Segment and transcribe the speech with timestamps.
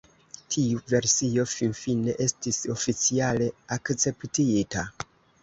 [0.53, 4.89] Tiu versio finfine estis oficiale akceptita.